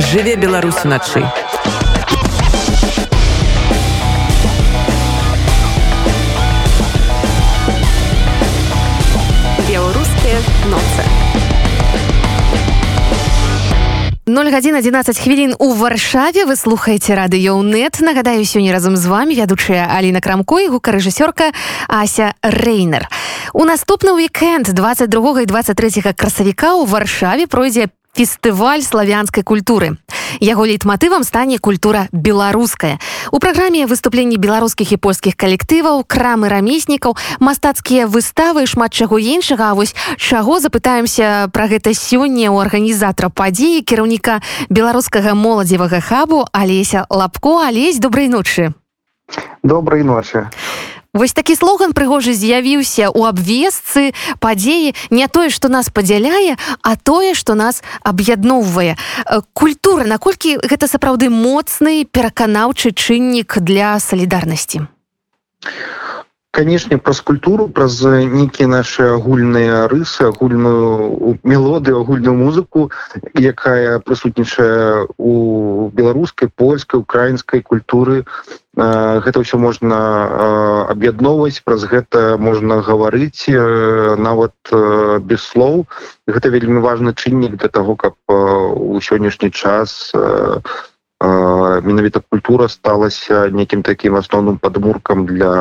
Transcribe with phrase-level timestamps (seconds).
[0.00, 1.20] жыве беларус уначы
[9.68, 10.38] беларускія
[10.72, 11.04] ноцы.
[14.26, 16.46] 0 гадзін 11 хвілін у варшаве.
[16.46, 21.52] Вы слухаеце радыёнет нагадаю сёння разам з вами вядучая Аліна крамко і гукарэжысёрка
[21.88, 23.08] Ася рэйнер
[23.52, 29.98] у наступны уикенд 22 і 23 красавіка у варшаве пройдзе фестываль славянскай культуры.
[30.40, 32.98] Яго лейтматывам стане культура беларуская
[33.32, 39.70] у праграме выступленні беларускіх і польскіх калектываў крамы рамеснікаў мастацкія выставы шмат чаго іншага.
[39.70, 47.06] А вось чаго запытаемся пра гэта сёння у арганізатара падзеі кіраўніка беларускага моладзевага хабу алеся
[47.10, 47.62] лапко.
[47.66, 48.74] Алесь добрай ночы.
[49.62, 50.48] Добрай ночы
[51.12, 57.34] Вось такі слоган прыгожы з'явіўся ў абвесцы падзеі не тое што нас падзяляе а тое
[57.34, 58.94] што нас аб'ядноўвае.
[59.52, 60.06] Культура.
[60.06, 64.86] Наколькі гэта сапраўды моцны пераканаўчы чыннік для салідарнасці
[66.50, 72.90] канешне праз культуру праз нейкія нашы агульныя рысы агульную мелодыю агульную музыку
[73.34, 78.24] якая прысутнічае у беларускай польскай украінскай культуры.
[78.76, 79.98] Гэта ўсё можна
[80.90, 83.46] аб'ядноўваць праз гэта можна гаварыць
[84.18, 84.54] нават
[85.22, 85.86] без слоў.
[86.26, 90.10] Гэта вельмі важны чыннік для таго каб у сённяшні час
[91.20, 95.54] менавіта культура сталася некім такім асноўным падмуркам для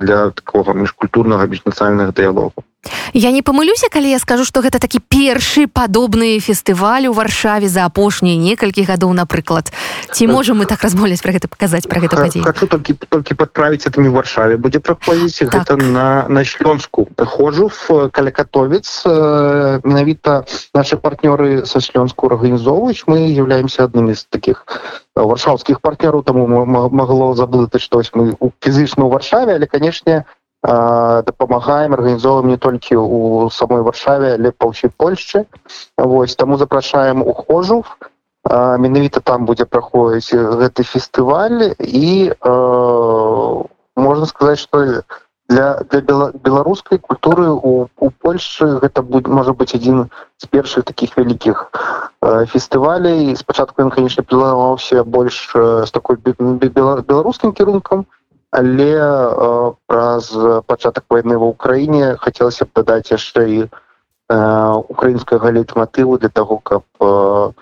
[0.00, 2.64] для такого міжкультурнага міжнацыяльных дыялогу
[3.12, 7.84] Я не памылюся калі я скажу што гэта такі першы падобны фестываль у варшаве за
[7.84, 9.72] апошнія некалькі гадоў напрыклад.
[10.12, 13.86] Ці можем мы так размовляць пра гэта паказаць пра гэта падзею хочу толькі толькі падправіць
[13.86, 15.54] это не варшаве будзе праходзіць так.
[15.54, 20.44] гэта на на шлёнску ходжу в калякатовец менавіта
[20.74, 23.04] наши партнёры са шлёнску арганізоўваюць.
[23.06, 24.64] Мы являемся аднымі з таких
[25.16, 28.10] варшаўскіх партнёраў таму магло заблытаць штось.
[28.14, 30.24] Мы фізычна ў варшаве але канешне
[30.62, 35.46] дапамагаем арганізоўваем не толькі у самой варшаве але па ўсёй польшчы
[35.96, 37.84] восьось таму запрашаем ухожу
[38.44, 43.64] менавіта там будзе праходзіць гэты фестываль і э,
[43.96, 45.04] можна сказаць что
[45.50, 46.00] для для
[46.32, 51.70] беларускай культуры у, у польшчы гэта будет можа быть адзін з першых таких вялікіх
[52.22, 58.06] э, фестывалей спачатку ён конечно планаваўся больш э, з такой беларускім кірункам
[58.50, 59.72] але э,
[60.20, 63.68] праз пачатак войны ва ўкраіне хацелася б дадаць яшчэ і э,
[64.88, 67.52] украінскага лейтматыву для того каб э,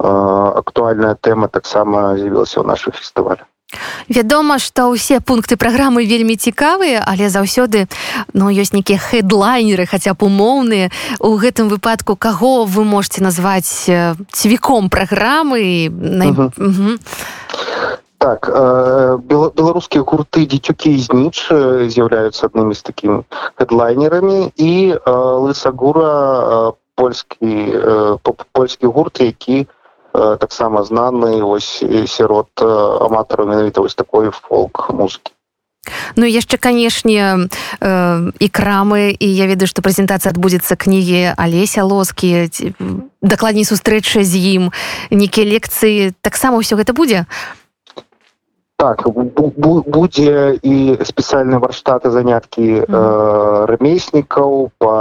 [0.00, 0.08] э,
[0.56, 3.46] актуальная тэма таксама з'явілася ў нашых фестывалях
[4.08, 7.84] Вядома, што ўсе пункты праграмы вельмі цікавыя, але заўсёды
[8.32, 10.88] ну, ёсць нейкія хедлайнеры, хаця б умоўныя.
[11.20, 13.84] У гэтым выпадку каго вы можете назваць
[14.32, 16.32] цвіком праграмы на...
[16.32, 16.48] угу.
[16.56, 16.96] угу.
[18.18, 21.46] Так беларускія гурты дзецюкі зніч
[21.94, 23.22] з'яўляюцца аднымі з такімі
[23.54, 24.72] хедлайнерамі і
[25.46, 27.54] лысагура польскі
[28.52, 29.66] польскі гурт які
[30.12, 35.32] таксама знаны вось сярод аматараў менавіта вось такой фолк музыкі
[36.16, 37.48] Ну яшчэ канешне
[37.80, 42.50] э, і крамы і я ведаю што прэзентацыя адбудзецца кнігі алеся лоскі
[43.22, 44.64] дакладней сустрэча з ім
[45.10, 47.24] нейкія лекцыі таксама ўсё гэта будзе
[48.78, 52.84] так будзе і спецыяльныя варштаты заняткі э,
[53.70, 54.94] рамеснікаў по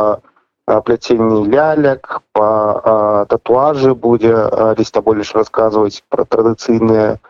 [0.68, 4.34] пляценні лялек по татуажы будзе
[4.80, 7.22] ліста больш расказваць пра традыцыйныя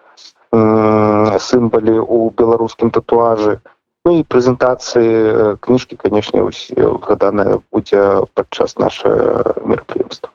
[1.49, 3.59] сімбалі у беларускім татуажы
[4.07, 6.47] ну і прэзентацыі кніжкі канешне
[7.11, 9.13] гаданая будзе падчас наше
[9.61, 10.31] мерапрыемства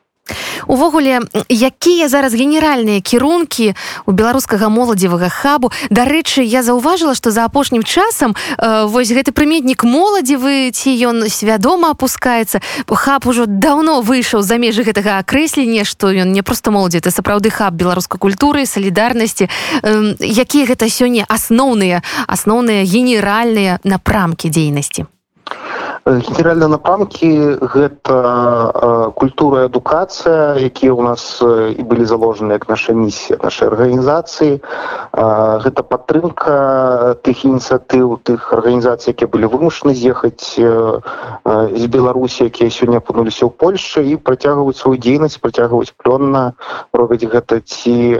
[0.67, 3.73] увогуле якія зараз генеральныя кірункі
[4.05, 5.71] у беларускага моладзевага хабу.
[5.89, 11.91] Дарэчы я заўважыла што за апошнім часам э, вось гэты прыметнік моладзевы ці ён свядома
[11.91, 17.11] опускаецца хаб ужо давно выйшаў за межы гэтага акрэслення што ён не просто моладзі это
[17.11, 19.49] сапраўды хаб беларускай культуры салідарнасці.
[19.83, 25.05] Э, якія гэта сёння асноўныя асноўныя генеральныя напрамкі дзейнасці
[26.05, 31.39] генеральна напрамкі гэта культура адукацыя якія ў нас
[31.79, 34.59] і былі заложены як наша місія нашай арганізацыі
[35.63, 43.47] гэта падтрымка тых ініцыятыў тых арганізацый якія былі вымушаны з'ехаць з беларусі якія сёння апынуліся
[43.47, 46.59] ў польльше і працягваюць сваю дзейнасць працягваюць плённа
[46.91, 48.19] робяць гэта ці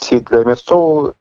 [0.00, 1.12] ці для мясцовую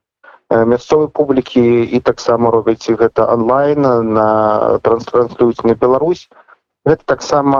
[0.54, 3.82] мясцовай публікі і таксама робяць гэта онлайн
[4.14, 6.30] на транслююць на Беларусь.
[6.86, 7.60] Гэта таксама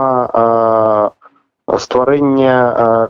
[1.66, 2.54] стварэнне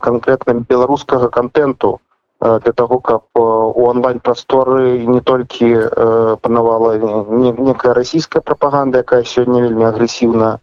[0.01, 2.01] канкрэтна беларускага контенту
[2.41, 5.91] для того каб у онлайн прасторы не толькі
[6.43, 10.59] панавала некая расійская прапаганда якая сёння вельмі агрэсіўна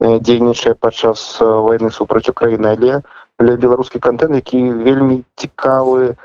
[0.00, 3.02] дзейнічае падчас войны супраць украіны але
[3.38, 6.16] для беларускі контент які вельмі цікавы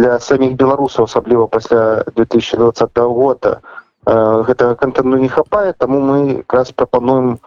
[0.00, 3.60] для саміх беларусаў асабліва пасля 2020 года
[4.48, 7.38] гэтага контенту не хапае таму мы якраз прапануем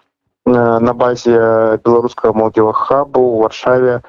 [0.46, 4.02] на базе беларускага молодзева хабу у варшаве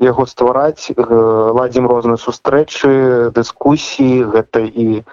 [0.00, 0.90] яго ствараць.
[0.96, 5.04] Ладзім розныя сустрэчы дыскусіі гэта і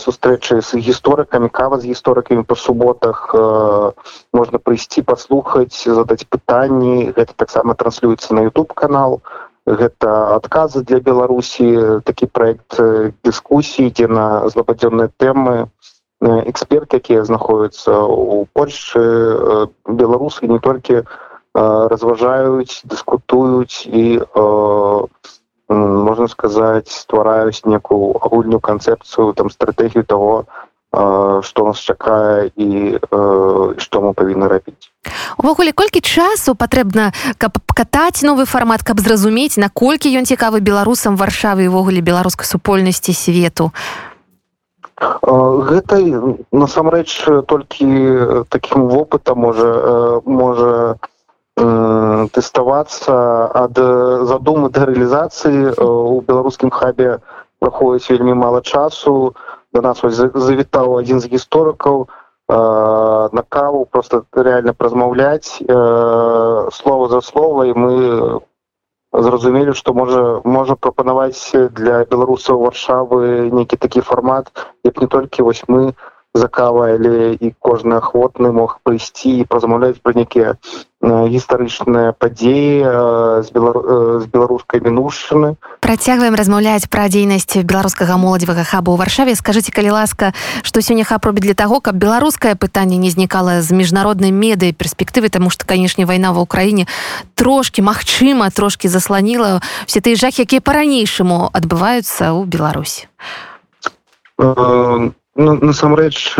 [0.00, 3.34] сустрэчы з гісторыкамі кава з гісторыкамі па суботах
[4.32, 7.12] можна прыйсці паслухаць задаць пытанні.
[7.16, 9.20] Гэта таксама транслюецца на youtube канал
[9.66, 12.80] гэта адказы для беларусі такі проект
[13.24, 15.68] дыскусіі дзе на злабадзённыя тэмы
[16.20, 19.04] эксперт якія знаходзяцца у польльшы
[19.86, 21.02] беларусы не толькі
[21.54, 24.04] разважаюць дыскутуюць і
[25.70, 30.44] можна сказаць ствараюць некую агульную канцэпцыю там стратэгію того
[30.90, 32.98] што нас чакае і
[33.78, 34.90] што мы павінны рабіць
[35.38, 41.70] увогуле колькі часу патрэбна каб катаць новы фармат каб зразумець наколькі ён цікавы беларусам варшавы
[41.70, 43.70] івогуле беларускай супольнасці свету?
[45.00, 45.96] Гэта
[46.52, 47.86] насамрэч толькі
[48.50, 50.98] таким вопытам можа можа
[52.36, 53.14] тэставацца
[53.62, 53.78] ад
[54.28, 57.20] задумы да рэалізацыі у беларускім хабе
[57.60, 59.34] праходзіць вельмі мала часу
[59.72, 62.06] да нас завітаў адзін з гісторыкаў
[62.50, 65.62] на каву просто реально празмаўляць
[66.74, 67.92] слова за слова і мы
[69.12, 74.50] зразумелі што можа можа прапанаваць для беларусаў варшавы нейкі такі фармат
[74.84, 75.94] як не толькі вось мы
[76.34, 80.54] закава але і кожны ахвотны мог прыйсці і пазамаўляць пра нейкія
[81.00, 82.84] гістарычныя падзеі
[83.40, 83.76] з, белар...
[84.20, 89.32] з беларускай мінушчыны працягваем размаўляць пра дзейнасць беларускага моладзевага хаба ў варшаве.
[89.32, 93.72] Скажыце калі ласка што сёння хаб робіць для таго каб беларускае пытанне не знікала з
[93.72, 96.84] міжнароднай медыі перспектывы таму што канешне вайна ва ўкраіне
[97.34, 103.08] трошки магчыма трошки засланіла все тыя жах якія па-ранейшаму адбываюцца ў беларусі.
[104.38, 106.36] Ну, насамрэч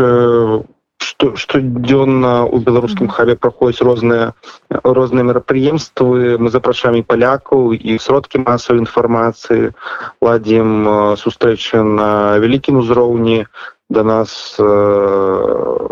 [1.00, 4.32] что штодзённа у беларускім хабе праходзяць розныя
[4.68, 9.72] розныя мерапрыемствы мы запрашаем палякаў і сродкі масавай інфармацыі
[10.20, 10.68] ладзім
[11.16, 13.46] сустрэчы на вялікім узроўні
[13.90, 15.88] да нас э,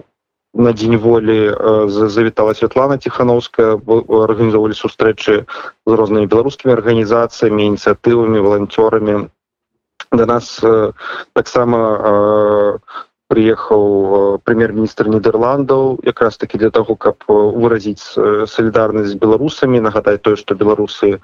[0.55, 1.54] на дзень волі
[1.88, 5.44] завітала Святлана тихохановская арганізоўвалі сустрэчы
[5.87, 9.28] з рознымі беларускімі арганізацыямі ініцыятывамі валанцёрамі
[10.12, 10.93] да нас э,
[11.32, 12.57] таксама э,
[13.38, 18.02] приехаў э, прэм'ер-міністр нідерландаў якраз таки для того каб выразіць
[18.50, 19.79] салідарнасць з беларусамі.
[19.79, 21.23] Нагадаць тое што беларусы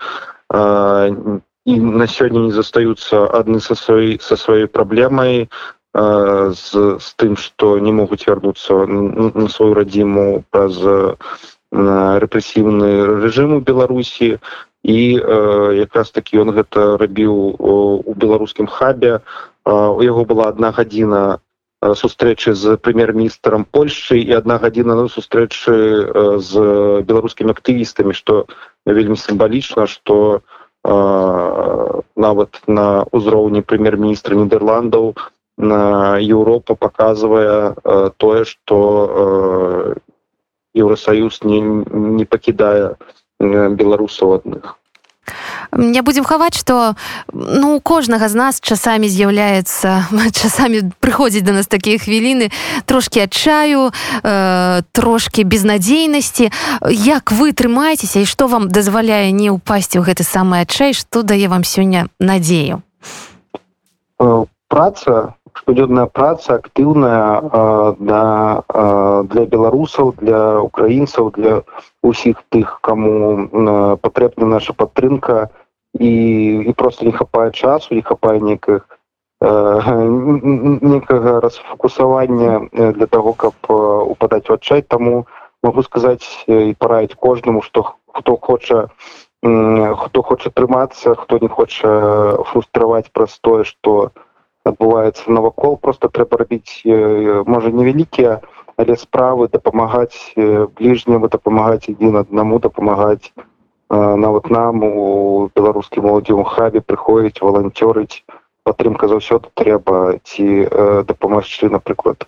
[1.65, 5.49] і на сёння не застаюцца адны са сваёй са сваёй праблемай
[5.95, 6.67] з,
[7.01, 10.79] з тым што не могуць вярнуцца на сваю радзіму праз
[11.73, 12.91] рэпрэсіўны
[13.25, 14.39] рэжым у беларусі.
[14.85, 15.17] І
[15.81, 19.25] якраз такі ён гэта рабіў у беларускім хабе.
[19.65, 21.41] У яго была одна гадзіна
[21.93, 25.75] сустрэчы з прэм'ер-міністрам польльшчы і одна гадзіна на сустрэчы
[26.41, 26.53] з
[27.05, 28.47] беларускімі актывістамі што
[28.89, 30.41] вельмі сімвалічна што
[32.17, 35.13] нават на ўзроўні прэм'ер-міністра нідерландаў
[35.57, 37.77] на Еўропа паказвае
[38.17, 38.79] тое што
[40.75, 42.97] еўросаюз не, не пакідае
[43.41, 44.75] беларусаў адных
[45.77, 46.95] не будзем хаваць что
[47.33, 50.09] ну у кожнага з нас часамі з'яўляецца
[50.41, 52.51] часамі прыходзіць до нас такія хвіліны
[52.87, 53.91] трошки адчаю
[54.23, 56.51] э, трошки безнадзейнасці.
[56.91, 61.49] Як вы трымаецеся і што вам дазваляе не ўпасці ў гэты самы адчай што дае
[61.49, 62.83] вам сёння надзею?
[64.21, 67.41] Э, праца штодзённая праца актыўная
[67.99, 68.23] да
[69.31, 71.63] для беларусаў для украінцаў для
[72.03, 75.55] усіх тых кому патрэбна наша падтрымка
[76.01, 76.13] і
[76.69, 78.89] і просто не хапае часу не хапае некіх
[80.83, 83.55] некага расфокусавання для того каб
[84.09, 85.27] упадаць у адчай таму
[85.63, 88.89] могу сказаць і параіць кожнаму што хто хоча
[89.43, 91.91] хто хоча трымацца хто не хоча
[92.51, 94.11] фрустраваць праз тое што
[94.65, 96.83] адбываецца навакол просто трэба рабіць
[97.47, 98.41] можа невялікія
[98.77, 100.33] але справы дапамагаць
[100.79, 103.33] бліжняму дапамагаць адзін аднаму дапамагаць
[103.95, 108.23] нават нам у беларускім моладзевым хабе прыходзіць валанцёрыць
[108.65, 110.47] падтрымка заўсёды трэба ці
[111.11, 112.27] дапамагчы напрыклад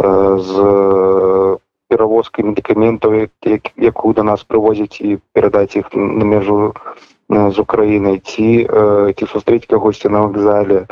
[0.00, 1.58] з
[1.88, 3.28] перавозкай медыкаментаў
[3.90, 6.72] якую да нас прывозіць і перадаць іх на мяжу
[7.28, 8.48] з Украінай ці
[9.18, 10.86] ці сустрэць кагосьці на вакзале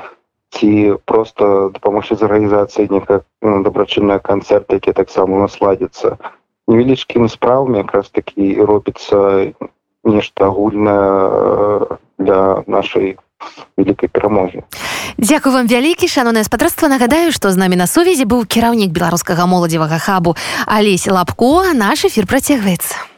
[0.55, 0.71] ці
[1.11, 6.19] просто дапамогчы з арганізацыяй некая дабрачынная канцэрт які таксама насладзіцца
[6.69, 9.51] невялічкімі справамі якраз такі робіцца
[10.05, 13.17] нешта агульнае для нашай
[13.77, 14.63] вялікай перамогі.
[15.19, 16.89] Дякую вам вялікі шанонае спадарства.
[16.89, 21.73] Нагадаю што з намі на сувязі быў кіраўнік беларускага моладзевага хабу алесь лапко.
[21.75, 23.14] Наш эфір працягваецца